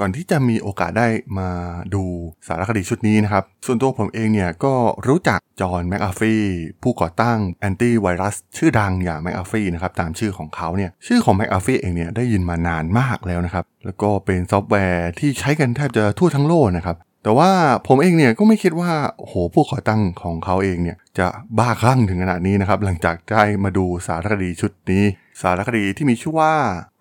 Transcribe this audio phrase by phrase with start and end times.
[0.00, 1.08] ก่อนที่จะมีโอกาสได้
[1.38, 1.50] มา
[1.94, 2.02] ดู
[2.46, 4.74] สารคดีชุดนี้นะครับ ส่วนตัวผมเองเนี่ยก็
[5.08, 6.34] รู้จักจอห์นแมคอาฟี
[6.82, 17.50] ผู้ก่อตั้งแอนตี้ไวรัสชื่อดังอย่างแมคอาฟีนะครับตามชื่อของเขาเนี่ยชื่อของแมคอาฟีเองเนี่ยได้ยินมานานมากแล้วนะครับ แล้วก็เป็นซอฟต์แวร์ที่ใช้กันแทบจะทั่วทั้งโลกนะครับแต่ว่า
[17.88, 21.26] ผมเองเนี่ยก็ไม่คิดว่าโหผู้ก่อตั้งของเขาเองเนี่ยจะ
[21.58, 25.04] บ้าคลั่งถึงขนาดนี้นะครับ หลังจากได้มาดูสารคดีชุดนี้
[25.42, 26.54] สารคดีที่มีชื่อว่า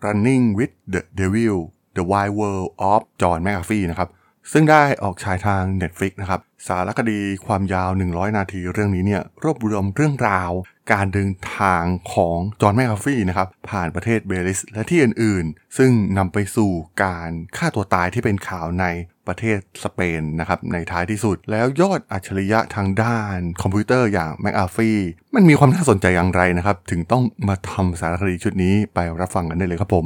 [0.04, 1.58] Running with the Devil
[1.96, 4.10] The Wild World of John McAfee นะครับ
[4.52, 10.52] ซึ่งได้ออกฉายทาง Netflix นะครับ สารคดีความยาว 100 นาทีเรื่องนี้เนี่ยรวบรวมเรื่องราว
[10.92, 11.84] การเดินทาง
[12.14, 16.72] ของจอห์นแมคคาฟี่นะครับ ผ่านประเทศเบลีซและที่อื่นๆ ซึ่งนำไปสู่
[17.04, 18.86] การฆ่าตัวตายที่เป็นข่าวใน
[19.28, 25.00] ประเทศสเปนนะครับ ในท้ายที่สุดแล้วยอดอัจฉริยะทางด้านคอมพิวเตอร์อย่างแมคอาฟี่
[25.36, 30.06] มันมีความน่าสนใจอย่างไรนะครับ ถึงต้องมาทำสารคดีชุดนี้ไปรับฟังกันได้เลยครับผม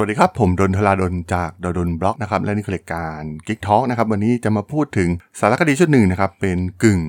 [0.00, 7.00] สวัสดีครับ ผมดนทลาดนจากดดนบล็อกนะครับ และนี่คือรายการ Geek Talk นะครับ วันนี้จะมาพูดถึงสารคดีชุดหนึ่งนะครับ เป็นกึ่ง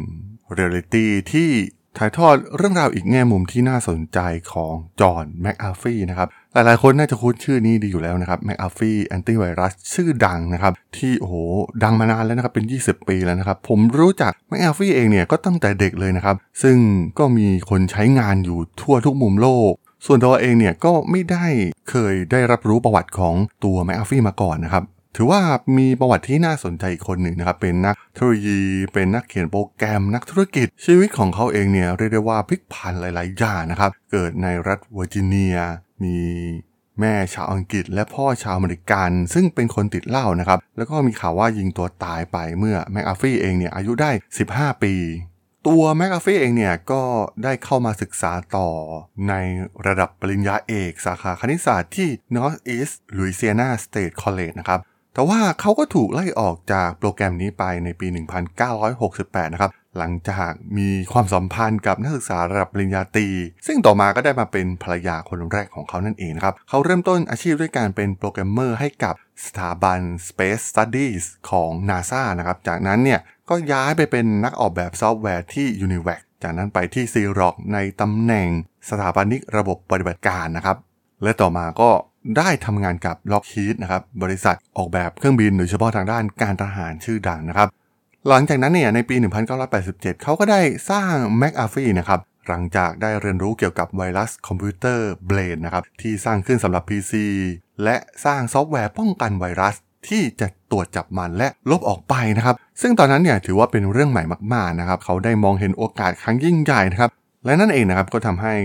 [0.54, 1.50] เรียลิตี้ที่
[1.98, 4.20] ถ่ายทอดเรื่องราวอีกแง่มุมที่น่าสนใจ
[4.54, 11.36] ของจอห์นแมคอาฟีนะครับ หลายๆ คนน่าจะคุ้นชื่อนี้ดีอยู่แล้วนะครับแมคอาฟีแอนตี้ไวรัสชื่อดังนะครับ ที่โอ้โห
[11.84, 16.78] ดังมานานแล้วนะครับ เป็น 20 ปีแล้วนะครับ ผมรู้จักแมคอาฟีเองเนี่ยก็ตั้งแต่เด็กเลยนะครับ ซึ่ง
[17.20, 19.74] ก็มีคนใช้งานอยู่ทั่วทุกมุมโลก
[20.06, 21.46] ส่วนตัวเองเนี่ยก็ไม่ได้
[21.90, 24.84] เคยได้รับรู้ประวัติของตัวแมคอาฟี่มาก่อนนะครับ
[25.16, 25.42] ถือว่า
[25.78, 28.62] มีประวัติที่น่าสนใจอีกคนหนึ่งนะครับ เป็นนักเทคโนโลยี
[28.94, 35.56] เป็นนักเขียนโปรแกรม นักธุรกิจ ชีวิตของเขาเองเนี่ยเรียกได้ว่าพลิกผันหลาย ๆ อย่างนะครับ เกิดในรัฐเวอร์จิเนีย
[36.04, 36.18] มี
[37.00, 44.12] แม่ชาวอังกฤษและพ่อชาวอเมริกัน ซึ่งเป็นคนติดเหล้านะครับ แล้วก็มีข่าวว่ายิงตัวตายไปเมื่อแมคอาฟี่เองเนี่ยอายุได้
[44.48, 44.94] 15 ปี
[45.68, 47.02] ตัวแมคอาฟี่เองเนี่ยก็
[47.44, 48.70] ได้เข้ามาศึกษาต่อ
[49.30, 49.34] ใน
[49.88, 54.80] ระดับปริญญาเอกสาขาคณิตศาสตร์ที่ Northeast Louisiana State College นะครับ
[55.14, 58.08] แต่ว่าเขาก็ถูกไล่ออกจากโปรแกรมนี้ไปในปี
[58.80, 63.28] 1968 นะครับ หลังจากมีความสัมพันธ์กับนักศึกษาระดับปริญญาตรี
[63.68, 73.20] ซึ่งต่อมาก็ได้มาเป็นภรรยาคนแรกของเขานั่นเองครับ เขาเริ่มต้นอาชีพด้วยการเป็นโปรแกรมเมอร์ให้กับสถาบัน Space Studies ของ NASA นะครับ จากนั้นเนี่ย
[73.50, 78.48] ก็ย้ายไปเป็นนักออกแบบซอฟต์แวร์ที่ Univac จากนั้นไปที่ c ีร็อกในตำแหน่ง
[78.90, 80.78] สถาปนิกระบบปฏิบัติการนะครับ
[81.24, 81.90] และต่อมาก็
[82.38, 87.68] ได้ทำงานกับ Lockheed นะครับบริษัทออกแบบเครื่องบินโดยเฉพาะทางด้านการทหารชื่อดังนะครับ
[88.30, 89.16] หลังจากนั้นเนี่ยในปี
[89.70, 97.14] 1987 เขาก็ได้สร้าง McAfee นะครับหลังจากได้เรียนรู้เกี่ยวกับไวรัสคอมพิวเตอร์ Brain นะครับที่สร้างขึ้นสำหรับ PC
[97.84, 99.76] และสร้างซอฟต์แวร์ป้องกันไวรัส
[100.08, 104.24] ที่จะตรวจจับมันและลบออกไปนะครับ ซึ่งตอนนั้นเนี่ยถือว่าเป็นเรื่องใหม่
[104.54, 107.12] มากๆนะครับ เขาได้มองเห็นโอกาสครั้งยิ่งใหญ่นะครับ
[107.46, 108.56] และนั่นเองนะครับก็ทำให้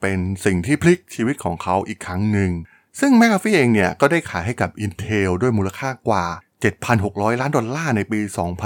[0.00, 2.50] เป็นสิ่งที่พลิกชีวิตของเขาอีกครั้งหนึ่ง
[3.00, 6.24] ซึ่ง McAfee เองเนี่ยก็ได้ขายให้กับ Intel ด้วยมูลค่ากว่า
[6.72, 8.20] 7,600 ล้านดอลลาร์ในปี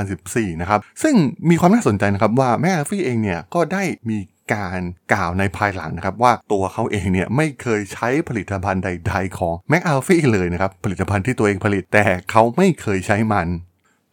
[0.09, 1.15] 2014 นะครับ ซึ่ง
[1.51, 4.19] มีความน่าสนใจนะครับว่าแมคอาฟี่เองเนี่ยก็ได้มี
[4.55, 4.81] การ
[5.13, 13.47] กล่าวในภายหลังนะครับว่าตัวเขาเองเนี่ยไม่เคยใช้ผลิตภัณฑ์ใด ๆ ของ McAfee เลยนะครับผลิตภัณฑ์ที่ตัวเองผลิตแต่เขาไม่เคยใช้มัน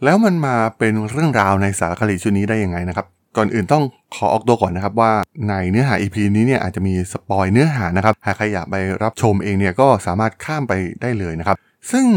[0.03, 3.07] แล้วมันมาเป็นเรื่องราวในสารคดีชุดนี้ได้ยังไงนะครับ
[3.38, 3.84] ก่อนอื่นต้อง
[4.16, 5.12] ขอออกตัวก่อนนะครับว่า
[5.50, 11.57] ในเนื้อหา EP นี้เนี่ยอาจจะมี spoil เนื้อหานะครับหากใครอยากไปรับชมเองเนี่ยก็สามารถข้ามไปได้เลยนะครับ
[11.91, 12.07] ซึ่ง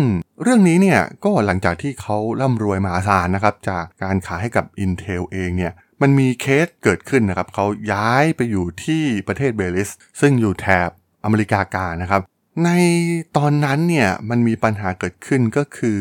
[0.43, 9.91] เรื่องนี้เนี่ยก็หลังจากที่เขาร่ำรวยมหาศาลนะครับ จากการขายให้กับ Intel เองเนี่ยมันมีเคสเกิดขึ้นนะครับ เขาย้ายไปอยู่ที่ประเทศเบลิส
[10.21, 10.91] ซึ่งอยู่แถบ
[11.25, 12.23] อเมริกากลางนะครับ
[12.65, 12.71] ใน
[13.37, 16.01] ตอนนั้นเนี่ยมันมีปัญหาเกิดขึ้นก็คือ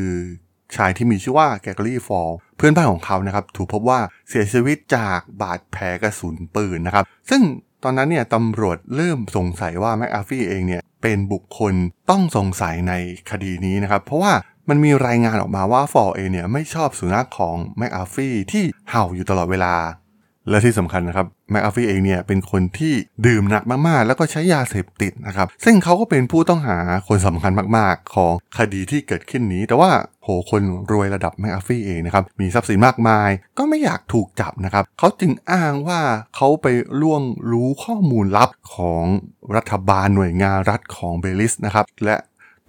[0.75, 3.99] ชายที่มีชื่อว่าเกรกอรี่ฟอลเพื่อนบ้านของเขานะครับ ถูกพบว่า
[4.29, 7.41] เสียชีวิตจากบาดแผลกระสุนปืนนะครับ ซึ่ง
[7.83, 11.73] ตอนนั้นเนี่ยตำรวจเริ่มสงสัยว่าแมคอาฟี่เองเนี่ย เป็นบุคคล
[12.09, 12.93] ต้องสงสัยใน
[13.29, 14.33] คดีนี้นะครับ เพราะว่า
[14.69, 19.75] มันมีรายงานออกมาว่าฟอลเองเนี่ยไม่ชอบสุนัขของแมคอาฟี่ที่เห่าอยู่ตลอดเวลา
[20.49, 22.93] และที่สำคัญนะครับแมคอาฟี่เองเนี่ยเป็นคนที่
[23.25, 26.77] ดื่มหนักมากๆ แล้วก็ใช้ยาเสพติดนะครับซึ่งเขาก็เป็นผู้ต้องหา
[27.07, 29.91] คนสำคัญมากๆ ของคดีที่เกิดขึ้นนี้ แต่ว่า
[30.23, 30.61] โหคน
[30.91, 36.01] รวยระดับแมคอาฟี่เองนะครับมีทรัพย์สินมากมาย ก็ไม่อยากถูกจับนะครับเขาจึงอ้างว่า
[36.35, 36.67] เขาไป
[37.01, 39.05] ล่วงรู้ข้อมูลลับของ
[39.55, 42.17] รัฐบาลหน่วยงานรัฐของเบลิสนะครับและ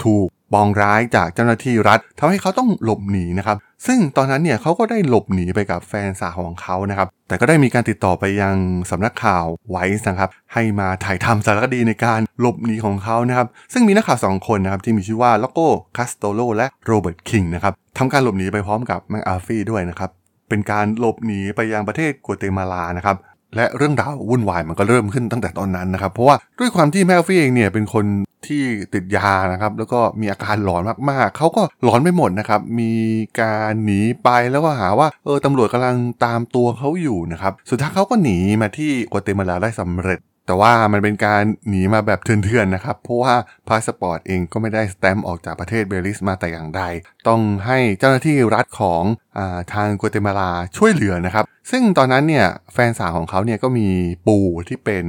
[0.05, 3.57] ถูก ปองร้ายจากเจ้าหน้าที่รัฐทำให้เขาต้องหลบหนีนะครับ
[3.87, 8.57] ซึ่งตอนนั้นเนี่ยเขาก็ได้หลบหนีไปกับแฟนสาวของเขานะครับ แต่ก็ได้มีการติดต่อไปยัง
[8.91, 20.11] สำนักข่าว Vice นะครับให้มาถ่ายทำสารคดีในการหลบหนีของเขานะครับ ซึ่งมีนักข่าวสองคนนะครับที่มีชื่อว่าร็อกโก้คาสโตโรและโรเบิร์ตคิงนะครับทำการหลบหนีไปพร้อมกับแมคอาฟี่ด้วยนะครับ
[20.49, 23.17] เป็นการหลบหนีไปยังประเทศกัวเตมาลานะครับ
[23.57, 28.05] และเรื่องราววุ่นวายมันก็เริ่มขึ้นตั้งแต่ตอนนั้นนะครับ เพราะว่าด้วยความที่แมคอาฟี่เองเนี่ยเป็นคน
[28.47, 28.63] ที่
[28.95, 32.93] ติดยานะครับ แล้วก็มีอาการหลอนมากๆ เขาก็หลอนไปหมดนะครับ มี
[33.41, 40.19] การหนีไปแล้วก็หาว่าเออตำรวจกำลังตามตัวเขาอยู่นะครับ สุดท้ายเขาก็หนีมาที่กัวเตมาลาได้สำเร็จ
[40.49, 43.35] แต่ว่ามันเป็นการหนีมาแบบเถื่อนๆนะครับ เพราะว่า
[43.69, 46.83] พาสปอร์ตเองก็ไม่ได้สแตมป์ออกจากประเทศเบลิสมาแต่อย่างใด
[47.29, 49.03] ต้องให้เจ้าหน้าที่รัฐของ
[49.39, 53.89] อาทางกัวเตมาลาช่วยเหลือนะครับ ซึ่งตอนนั้นเนี่ยแฟนสาวของเขาเนี่ยก็มี
[54.27, 55.07] ปู่ที่เป็น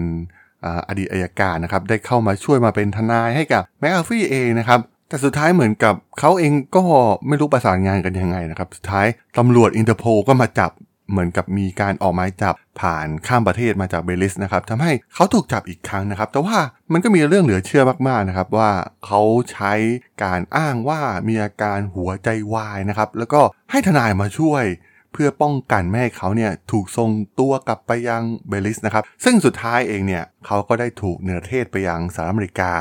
[0.65, 6.83] อดีตอัยการนะครับ ได้เข้ามาช่วยมาเป็นทนายให้กับแมคอาฟี่เองนะครับแต่สุดท้ายเหมือนกับเขาเองก็
[7.27, 9.05] ไม่รู้ประสานงานกันยังไงนะครับ สุดท้าย
[9.37, 10.71] ตำรวจอินเตอร์โพลก็มาจับ
[11.11, 16.57] เหมือนกับมีการออกหมายจับผ่านข้ามประเทศมาจากเบลิสนะครับทำให้เขาถูกจับอีกครั้งนะครับ แต่ว่า
[16.91, 18.71] มันก็มีเรื่องเหลือเชื่อมากๆนะครับว่า
[19.05, 19.21] เขา
[19.51, 19.73] ใช้
[20.23, 23.41] การอ้างว่ามีอาการหัวใจวายนะครับแล้วก็
[23.71, 24.63] ให้ทนายมาช่วย
[25.13, 32.73] เพื่อป้องกันไม่ให้เขาเนี่ยถูกส่งตัวกลับไปยังเบลิสนะครับ ซึ่งสุดท้ายเองเนี่ยเขาก็ได้ถูกเนรเทศไปยังสหรัฐอเมริกา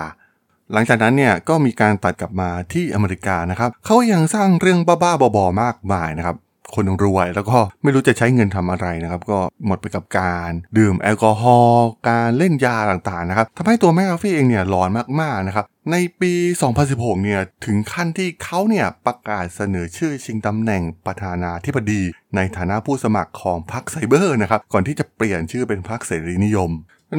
[0.73, 6.37] หลังจากนั้นเนี่ยก็มีการตัดกลับมาที่อเมริกานะครับเขายังสร้างเรื่องบ้าๆบอๆมากมายนะครับ
[6.75, 14.88] คนรวย แล้วก็ไม่รู้จะใช้เงินทำอะไรนะครับ ก็หมดไปกับการดื่มแอลกอฮอล์การเล่นยาต่างๆนะครับทำให้ตัวแมคอาฟี่เองเนี่ยหลอน
[15.20, 16.32] มากๆนะครับในปี
[16.79, 22.03] 2016 เนี่ย ถึงขั้นที่เขาเนี่ยประกาศเสนอชื่อชิงตำแหน่งประธานาธิบดี
[22.37, 26.70] ในฐานะผู้สมัครของพรรคไซเบอร์นะครับ ก่อนที่จะเปลี่ยนชื่อเป็นพรรคเสรีนิยม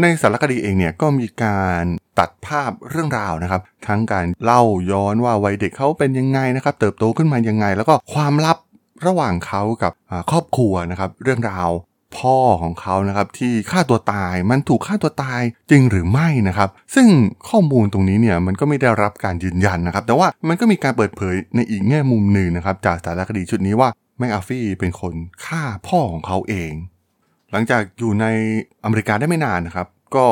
[0.01, 1.84] ในสารคดีเองเนี่ยก็มีการ
[2.19, 4.62] ตัดภาพเรื่องราวนะครับ ทั้งการเล่า
[4.92, 8.57] ย้อนว่าวัยเด็กเขาเป็นยังไงนะครับ เติบโตขึ้นมายังไง แล้วก็ความลับ
[9.06, 9.94] ระหว่างเขากับ
[10.31, 11.69] ครอบครัวนะครับเรื่องราว
[12.18, 15.42] พ่อของเขานะครับที่ฆ่าตัวตายมันถูกฆ่าตัวตาย
[15.72, 17.07] จริงหรือไม่นะครับ ซึ่ง
[17.50, 25.13] ข้อมูลตรงนี้เนี่ยมันก็ไม่ได้รับการยืนยันนะครับ แต่ว่ามันก็มีการเปิดเผยในอีกแง่มุมหนึ่งนะครับ จากสารคดีชุดนี้ว่าแมคอาฟี่เป็นคน
[25.46, 26.72] ฆ่าพ่อของเขาเอง
[27.51, 28.25] หลังจากอยู่ใน
[28.84, 30.25] อเมริกาได้ไม่นานนะครับ ก็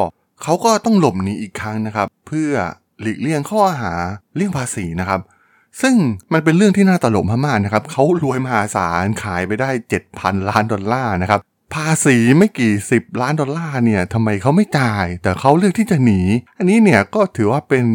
[0.44, 2.52] เขาก็ต้องหลบหนีอีกครั้งนะครับ เพื่อ
[3.02, 3.94] หลีกเลี่ยงข้อหา
[4.36, 5.22] เลี่ยงภาษีนะครับ
[5.82, 5.96] ซึ่ง
[6.34, 9.70] มันเป็นเรื่องที่น่าตลกมากๆนะครับเขารวยมหาศาลขายไปได้
[10.10, 11.42] 7,000 ล้านดอลลาร์นะครับ
[11.76, 16.22] ภาษีไม่กี่10ล้านดอลลาร์เนี่ยทำไมเขาไม่จ่าย แต่เขาเลือกที่จะหนี
[16.58, 17.86] อันนี้เนี่ยก็ถือว่าเป็น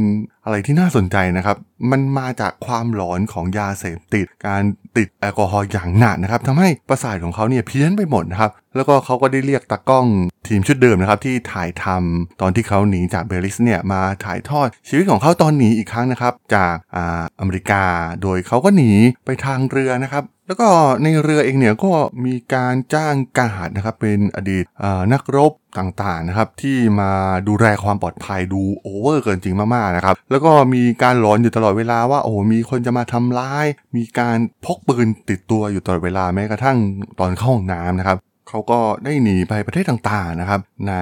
[0.45, 1.57] อะไรที่น่าสนใจนะครับ
[1.91, 4.63] มันมาจากความหลอนของยาเสพติด การ
[4.97, 10.07] ติดแอลกอฮอล์อย่างหนักนะครับทำให้ประสาทของเขาเนี่ยเพี้ยนไปหมดนะครับ แล้วก็เขาก็ได้เรียกตากล้อง
[10.49, 17.85] ทีมชุดเดิมนะครับที่ถ่ายทำตอนที่เขาหนีจากเบลิสเนี่ยมาถ่ายทอดชีวิตของเขาตอนหนีอีกครั้งนะครับ จากอ่าอเมริกา
[18.23, 18.91] โดยเขาก็หนี
[19.25, 20.69] ไปทางเรือนะครับแล้วก็
[21.03, 21.93] ในเรือเองเนี่ยก็
[22.25, 24.65] มีการจ้างกาดนะครับเป็นอดีต
[25.13, 27.13] นักรบต่างๆนะครับที่มา
[27.49, 33.67] ดูแลความปลอดภัยดู over เกินจริงมากๆนะครับแล้วก็มีการหลอนอยู่ตลอดเวลาว่าโอ้มีคนจะมาทำร้าย
[33.97, 36.79] มีการพกปืนติดตัวอยู่ตลอดเวลาแม้กระทั่ง
[37.19, 38.19] ตอนเข้าห้องน้ำนะครับ
[38.53, 40.95] เขาก็ได้หนีไปประเทศต่างๆนะครับ ใน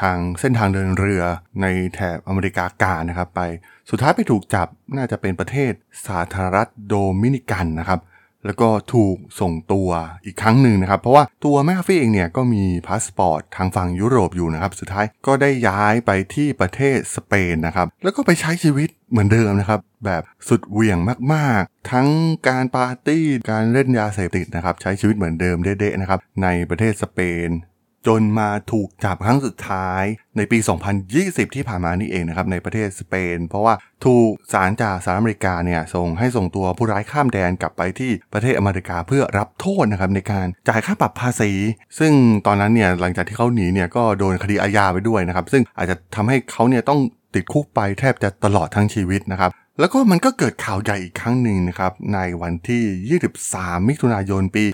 [0.00, 1.22] ทางเส้นทางเดินเรือ
[1.62, 3.40] ในแถบอเมริกากลางนะครับ ไป
[3.90, 5.72] สุดท้ายไปถูกจับน่าจะเป็นประเทศ
[6.06, 8.00] สาธารณรัฐโดมินิกันนะครับ
[8.46, 9.88] แล้วก็ถูกส่งตัว
[10.24, 20.98] อีกครั้งหนึ่งนะครับ เพราะว่าตัวแมคอาฟี่เองเนี่ยก็มีพาสปอร์ตทางฝั่งยุโรปอยู่นะครับ สุดท้ายก็ได้ย้ายไปที่ประเทศสเปนนะครับ แล้วก็ไปใช้ชีวิตเหมือนเดิมนะครับ แบบสุดเหวี่ยง
[21.34, 22.08] มากๆ ทั้ง
[22.48, 27.48] การปาร์ตี้การเล่นยาเสพติดนะครับ ใช้ชีวิตเหมือนเดิมเด๊ะๆนะครับในประเทศสเปน
[28.06, 30.02] จนมาถูกจับครั้งสุดท้าย
[30.36, 30.58] ในปี
[31.06, 41.52] 2020 ที่ผ่านมานี่เองนะครับในประเทศสเปน เพราะว่าถูกศาลจากสหรัฐอเมริกาเนี่ยส่งให้ส่งตัวผู้ร้ายข้ามแดนกลับไปที่ประเทศอเมริกาเพื่อรับโทษนะครับในการจ่ายค่าปรับภาษี
[41.98, 42.12] ซึ่ง
[42.46, 47.00] ตอนนั้นเนี่ยหลังจากที่เขาหนีเนี่ยก็โดนคดีอาญาไปด้วยนะครับซึ่งอาจจะทำให้เขาเนี่ยต้อง
[47.34, 54.64] ติดคุกไปแทบจะตลอดทั้งชีวิตนะครับแล้วก็มันก็เกิดข่าวใหญ่อีกครั้งหนึ่งนะครับในวันที่ 23 มิถุนายนปี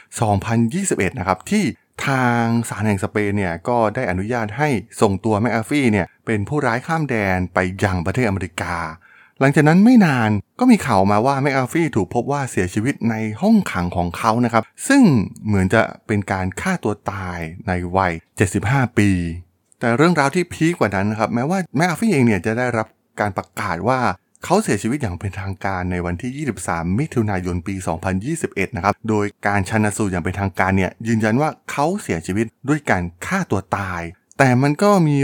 [0.55, 1.65] 2021 นะครับที่
[2.07, 4.69] ทางศาลแห่งสเปนเนี่ยก็ได้อนุญาตให้
[5.01, 8.77] ส่งตัวแมคอาฟี่เนี่ยเป็นผู้ร้ายข้ามแดนไปยังประเทศอเมริกา
[9.41, 15.03] หลังจากนั้นไม่นานก็มีข่าวมาว่าแมคอาฟี่ถูกพบว่าเสียชีวิตในห้องขังของเขานะครับ ซึ่ง
[15.47, 18.13] เหมือนจะเป็นการฆ่าตัวตายในวัย
[18.55, 19.11] 75 ปี
[19.81, 22.87] แต่เรื่องราวที่พีคกว่านั้นนะครับแม้ว่าแมคอาฟี่เองเนี่ยจะได้รับ
[23.21, 23.99] การประกาศว่า
[24.49, 27.75] เขาเสียชีวิตอย่างเป็นทางการในวันที่ 23 มิถุนายนปี
[28.27, 34.03] 2021 นะครับ โดยการชันสูตรอย่างเป็นทางการเนี่ยยืนยันว่าเขาเสียชีวิตด้วยการฆ่าตัวตาย
[34.39, 35.17] แต่มันก็มี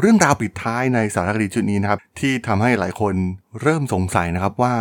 [0.00, 3.14] เรื่องราวปิดท้ายในสารคดีชุดนี้นะครับ ที่ทำให้หลายคน
[3.62, 4.74] เริ่มสงสัยนะครับว่า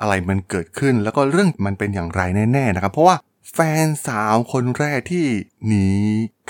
[0.00, 2.20] อะไรมันเกิดขึ้นแล้วก็เรื่องมันเป็นอย่างไร
[2.52, 3.16] แน่ๆนะครับ เพราะว่า
[3.52, 5.26] แฟนสาวคนแรกที่
[5.66, 5.86] หนี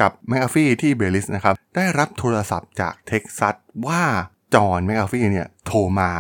[0.01, 3.55] กับแมคอาฟี่ที่เบลิสนะครับ ได้รับโทรศัพท์จากเท็กซัส
[3.87, 4.03] ว่า
[4.55, 6.13] จอห์นแมคอาฟี่เนี่ยโทรมา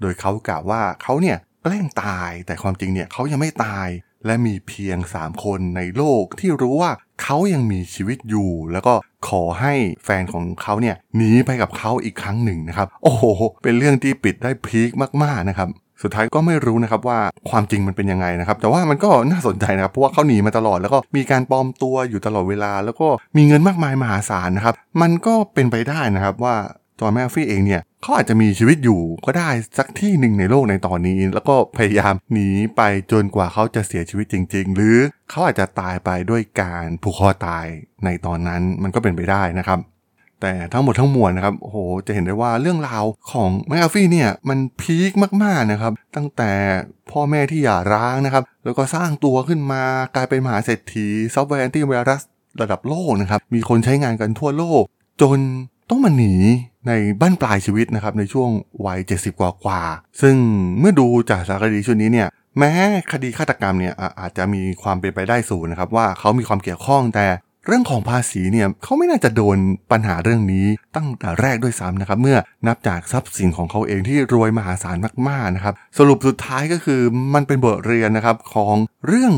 [0.00, 3.88] โดยเขากล่าวว่าเขาเนี่ยแกล้งตายแต่ความจริงเนี่ยเขายังไม่ตาย
[4.26, 6.90] และมีเพียง 3 คนในโลกที่รู้ว่า
[7.22, 8.94] เขายังมีชีวิตอยู่ แล้วก็
[9.28, 13.24] ขอให้แฟนของเขาเนี่ยหนีไปกับเขาอีกครั้งหนึ่งนะครับ โอ้โห
[13.62, 14.90] เป็นเรื่องที่ปิดได้ peak
[15.22, 15.68] มากๆนะครับ
[16.02, 17.18] สุดท้ายก็ไม่รู้นะครับว่า
[17.50, 26.54] ความจริงมันเป็นยังไงนะครับ แต่ว่ามันก็น่าสนใจนะครับเพราะว่าเขาหนีมาตลอดแล้วก็มีการปลอมตัวอยู่ตลอดเวลา แล้วก็มีเงินมากมายมหาศาลนะครับ มันก็เป็นไปได้นะครับว่า
[27.00, 34.96] จอห์นแมฟฟี่เองเนี่ย เขาอาจจะมีชีวิตอยู่ก็ได้สักที่หนึ่งในโลกในตอนนี้ แล้วก็พยายามหนีไปจนกว่าเขาจะเสียชีวิตจริง ๆ หรือ
[35.30, 37.66] เขาอาจจะตายไปด้วยการผูกคอตาย
[38.04, 39.78] ในตอนนั้นมันก็เป็นไปได้นะครับ
[40.40, 41.76] แต่ทั้งหมดทั้งมวลนะครับโอ้โห
[42.06, 46.52] จะเห็นได้ว่าเรื่องราวของแมคอาฟี่เนี่ยมันพีคมากๆนะครับ ตั้งแต่
[47.10, 49.82] พ่อแม่ที่หย่าร้างนะครับ แล้วก็สร้างตัวขึ้นมา
[50.14, 52.22] กลายเป็นมหาเศรษฐีซอฟต์แวร์แอนตี้ไวรัส
[52.60, 54.82] ระดับโลกนะครับมีคนใช้งานกันทั่วโลก
[55.22, 55.38] จน
[55.90, 56.32] ต้องมาหนี
[56.88, 58.50] ในบั้นปลายชีวิตนะครับในช่วง
[58.86, 59.82] วัย 70 กว่ากว่า
[60.22, 60.36] ซึ่ง
[60.78, 62.28] เมื่อดูจากสารคดีชุดนี้เนี่ย
[62.58, 62.70] แม้
[63.12, 67.26] คดีฆาตกรรมเนี่ยอาจจะมีความเป็นไปได้สูงนะครับว่าเขามีความเกี่ยวข้องแต่
[67.66, 69.58] เรื่องของภาษีเนี่ยเขาไม่น่าจะโดน
[69.90, 74.96] ปัญหาเรื่องนี้ตั้งแต่แรกด้วยซ้ำนะครับ เมื่อนับจากทรัพย์สินของเขาเองที่รวยมหาศาล
[75.28, 77.00] มากๆนะครับ สรุปสุดท้ายก็คือ
[77.34, 78.74] มันเป็นบทเรียนนะครับของ
[79.06, 79.32] เรื่อง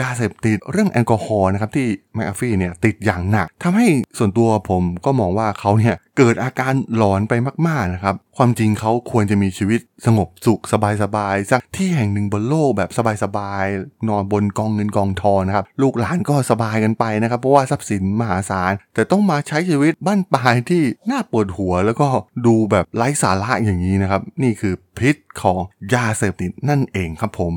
[0.00, 3.86] ยาเสพติดเรื่องแอลกอฮอล์นะครับที่แมคอาฟี่เนี่ยติดอย่างหนักทำให้
[4.18, 7.32] ส่วนตัวผมก็มองว่าเขาเนี่ยเกิดอาการหลอนไป
[7.66, 10.62] มากๆนะครับ ความจริงเขาควรจะมีชีวิตสงบสุข
[11.02, 12.90] สบายๆสักที่แห่งหนึ่งบนโลกแบบ
[13.22, 22.08] สบายๆนอนบนกองเงินกองทองนะครับ ลูกหลานก็สบายกันไปนะครับ เพราะว่าทรัพย์สินมหาศาล แต่ต้องมาใช้ชีวิตบ้านปลายที่น่าปวดหัว แล้วก็
[22.46, 25.60] ดูแบบไร้สาระอย่างนี้นะครับ นี่คือพิษของ
[25.94, 27.54] ยาเสพติดนั่นเองครับผม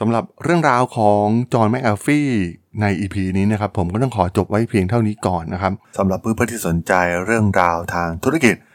[0.00, 2.28] สำหรับเรื่องราวของจอห์นแมคอาฟี่
[2.80, 6.92] ใน EP นี้นะครับผมก็ต้องขอจบไว้เพียงเท่านี้ก่อนนะครับสำหรับเพื่อนๆที่สนใจ
[7.24, 8.54] เรื่องราวทางธุรกิจ